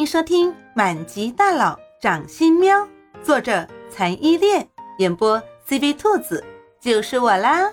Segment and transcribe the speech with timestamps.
[0.00, 2.74] 迎收听《满级大佬掌心喵》，
[3.22, 4.66] 作者残依恋，
[4.96, 5.38] 演播
[5.68, 6.42] CV 兔子，
[6.80, 7.70] 就是我啦。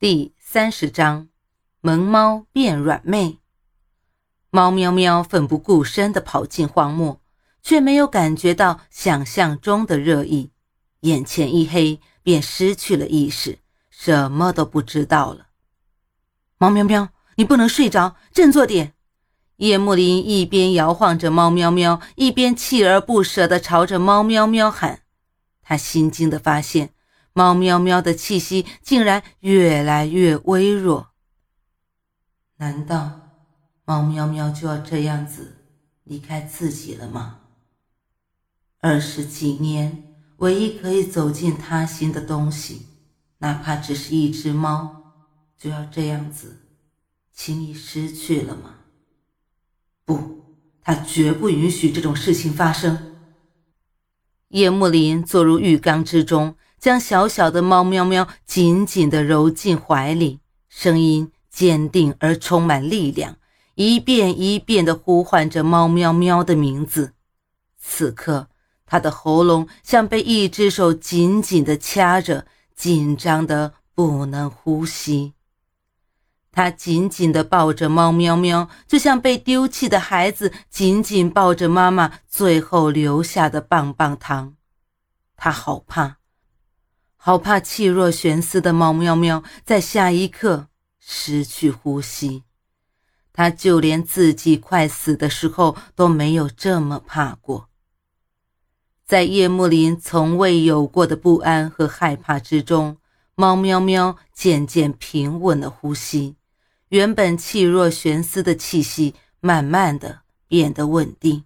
[0.00, 1.28] 第三十章，
[1.80, 3.38] 萌猫变软妹。
[4.50, 7.20] 猫喵喵奋不顾身的跑进荒漠，
[7.62, 10.50] 却没有感觉到想象中的热意，
[11.02, 13.60] 眼前一黑，便失去了意识，
[13.90, 15.49] 什么都不知道了。
[16.62, 18.92] 猫喵喵，你不能睡着，振作点！
[19.56, 25.00] 叶幕林一边摇晃着猫喵喵，一边锲而不舍地朝着猫喵喵喊。
[25.62, 26.90] 他心惊地发现，
[27.32, 31.12] 猫喵喵的气息竟然越来越微弱。
[32.58, 33.30] 难道
[33.86, 35.56] 猫喵喵就要这样子
[36.04, 37.38] 离开自己了吗？
[38.80, 42.86] 二十几年，唯一可以走进他心的东西，
[43.38, 44.99] 哪怕只是一只猫。
[45.60, 46.56] 就要这样子
[47.34, 48.76] 轻易失去了吗？
[50.06, 50.42] 不，
[50.82, 53.14] 他绝不允许这种事情发生。
[54.48, 60.40] 叶幕林坐入浴缸之中，将小小的猫喵喵紧紧地揉进怀里，
[60.70, 63.36] 声音坚定而充满力量，
[63.74, 67.12] 一遍一遍地呼唤着猫喵喵的名字。
[67.78, 68.48] 此刻，
[68.86, 75.34] 他的喉咙像被一只手紧紧地掐着，紧张的不能呼吸。
[76.52, 84.56] 他紧紧地抱着猫喵喵，就像被丢弃的孩子紧紧抱着妈妈最后留下的棒棒糖。
[85.36, 86.18] 他好怕，
[87.16, 90.66] 好怕气若悬丝的猫喵喵在下一刻
[90.98, 92.42] 失去呼吸。
[93.32, 97.68] 他就连自己快死的时候都没有这么怕过。
[99.06, 102.98] 在叶幕林从未有过的不安和害怕之中，
[103.34, 106.36] 猫喵喵渐渐平稳了呼吸。
[106.90, 111.44] 原本气若悬丝的气息，慢慢的变得稳定，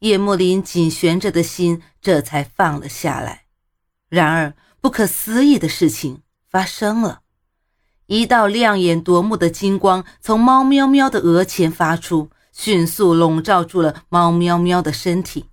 [0.00, 3.44] 叶幕林紧悬着的心这才放了下来。
[4.08, 7.20] 然而，不可思议的事情发生了，
[8.06, 15.44] 一道亮眼夺目的金光从猫喵喵的额前发出，迅速笼罩住了猫喵喵的身体。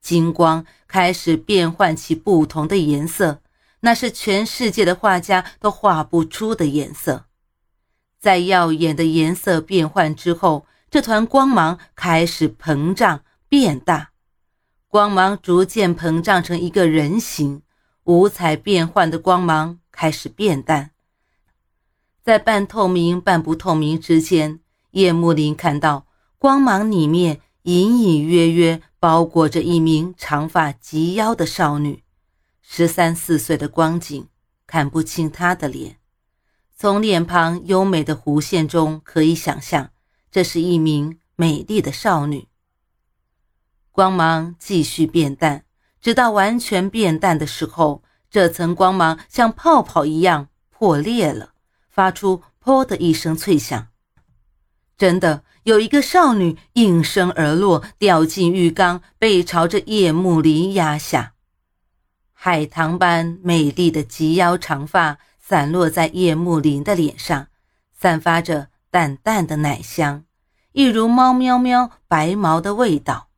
[0.00, 3.42] 金光开始变换起不同的颜色，
[3.80, 7.26] 那是全世界的画家都画不出的颜色。
[8.18, 14.10] 在耀眼的颜色变换之后，这团光芒开始膨胀变大，
[14.88, 17.62] 光芒逐渐膨胀成一个人形。
[18.04, 20.92] 五彩变幻的光芒开始变淡，
[22.22, 24.60] 在半透明半不透明之间，
[24.92, 26.06] 叶幕林看到
[26.38, 32.02] 光芒里面隐隐约约包裹着一名长发及腰的少女，
[32.62, 34.26] 十三四岁的光景，
[34.66, 35.97] 看不清她的脸。
[36.80, 39.90] 从脸庞优美的弧线中可以想象，
[40.30, 42.46] 这是一名美丽的少女。
[43.90, 45.64] 光芒继续变淡，
[46.00, 51.50] 直到完全变淡的时候，这层光芒像泡泡一样破裂了，
[51.90, 53.88] 发出“噗”的一声脆响。
[54.96, 61.34] 真的有一个少女应声而落，掉进浴缸，背朝着夜幕林压下。
[62.32, 65.18] 海棠般美丽的及腰长发。
[65.48, 67.46] 散落在叶幕林的脸上，
[67.98, 70.24] 散发着淡淡的奶香，
[70.72, 73.30] 一如猫喵喵白毛的味道。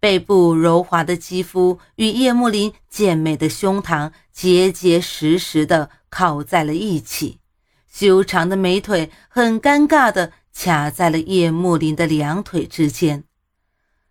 [0.00, 7.38] 背部柔滑的肌肤与叶幕林健美的胸膛结结实实的靠在了一起，
[7.86, 13.22] 修长的美腿很尴尬的卡在了叶幕林的两腿之间。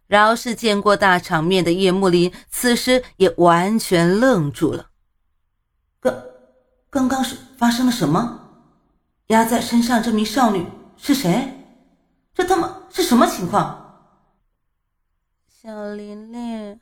[0.08, 4.92] 饶是见过大场面的叶幕林，此时也完全愣住了。
[6.00, 6.37] 哥。
[6.90, 8.42] 刚刚是发生了什么？
[9.28, 10.66] 压在身上这名少女
[10.96, 11.54] 是谁？
[12.34, 13.84] 这他妈是什么情况？
[15.50, 16.80] 小琳琳，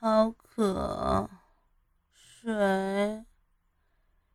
[0.00, 1.30] 好渴，
[2.12, 3.24] 水。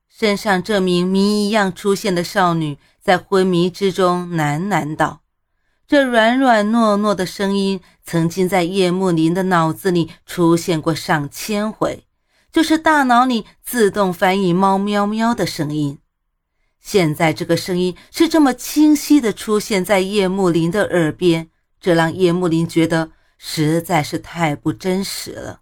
[0.08, 5.22] 身上这名谜一样出现的少女在昏迷之中喃喃道
[5.88, 12.06] ：“这软软糯糯的声音，曾经在叶幕林的脑子里出现过上千回。”
[12.52, 16.00] 就是大脑里自动翻译“猫喵喵”的声音，
[16.80, 21.50] 现在这个声音是这么清晰的出现在叶幕林的耳边，
[21.80, 25.62] 这让叶幕林觉得实在是太不真实了。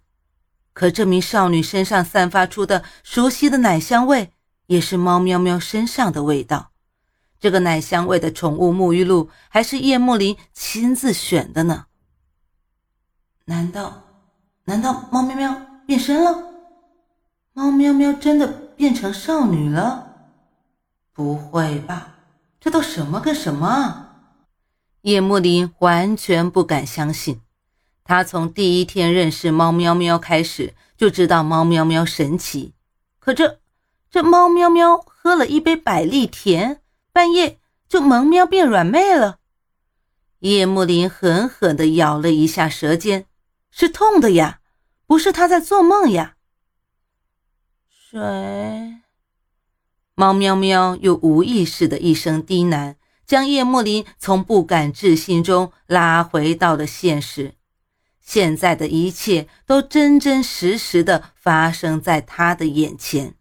[0.72, 4.32] 可这名少女身上散发出的熟悉的奶香味，
[4.66, 6.70] 也是猫喵喵身上的味道。
[7.40, 11.86] 这个奶香味的宠物沐浴露，还是叶幕林亲自选的呢？
[13.44, 14.04] 难道，
[14.64, 16.47] 难道猫喵喵变身了？
[17.58, 18.46] 猫喵喵真的
[18.76, 20.14] 变成少女了？
[21.12, 22.14] 不会吧？
[22.60, 24.14] 这都什么跟什么啊？
[25.00, 27.40] 叶幕林完全不敢相信。
[28.04, 32.74] 他从第一天认识猫喵喵开始，就知道猫喵喵神奇。
[33.18, 33.58] 可这
[34.08, 36.80] 这猫喵喵喝了一杯百利甜，
[37.12, 37.58] 半夜
[37.88, 39.38] 就萌喵变软妹了。
[40.38, 43.26] 叶幕林狠狠地咬了一下舌尖，
[43.72, 44.60] 是痛的呀，
[45.08, 46.36] 不是他在做梦呀。
[48.10, 48.18] 水。
[50.14, 52.94] 猫喵喵又无意识的一声低喃，
[53.26, 57.52] 将叶幕林从不敢置信中拉回到了现实。
[58.18, 63.34] 现在的一切都真真实实的发生在他的眼前。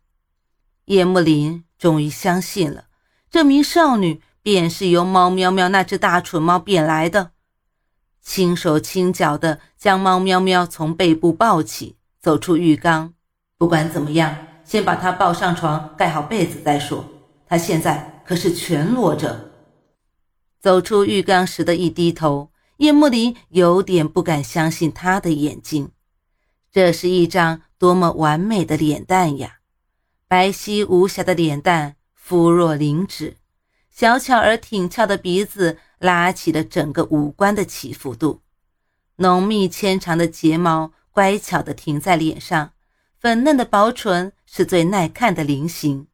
[0.88, 2.88] 叶幕林终于相信了，
[3.30, 7.32] 这名少女便是由猫喵喵那只大蠢猫变来的。
[8.22, 13.14] 轻手轻脚的将猫喵喵从背部抱起，走出浴缸。
[13.58, 14.47] 不管怎么样。
[14.68, 17.06] 先把他抱上床，盖好被子再说。
[17.48, 19.50] 他现在可是全裸着。
[20.60, 25.92] 走出浴缸时的一低头，叶幕林有点不敢相信他的眼睛。
[26.70, 29.60] 这是一张多么完美的脸蛋呀！
[30.28, 33.38] 白皙无瑕的脸蛋，肤若凝脂，
[33.90, 38.42] 小巧而挺翘的鼻子拉起了整个五官的起伏度，
[39.16, 42.72] 浓密纤长的睫毛乖巧地停在脸上。
[43.18, 46.08] 粉嫩的薄唇是最耐看的菱形，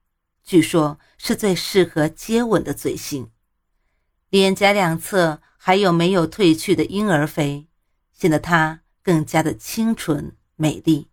[0.44, 3.30] 据说是最适合接吻的嘴型。
[4.30, 7.68] 脸颊两侧还有没有褪去的婴儿肥，
[8.12, 11.07] 显得她更加的清纯美丽。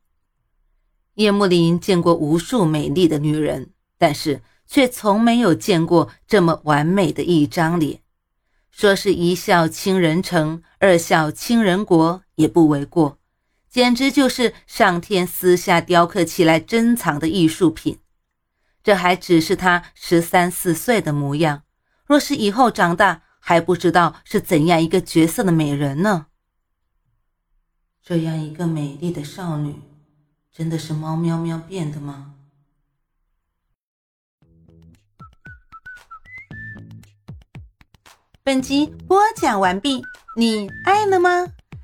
[1.14, 8.00] 叶幕林见过无数美丽的女人，但是却从没有见过这么完美的一张脸。
[8.70, 13.19] 说是一笑倾人城，二笑倾人国，也不为过。
[13.70, 18.00] 简直就是上天私下雕刻起来珍藏的艺术品。
[18.82, 21.62] 这还只是她十三四岁的模样，
[22.04, 26.26] 若是以后长大，还不知道是怎样一个角色的美人呢。
[28.02, 29.76] 这样一个美丽的少女，
[30.50, 32.34] 真的是猫喵喵变的吗？
[38.42, 40.02] 本集播讲完毕，
[40.36, 41.52] 你爱了吗？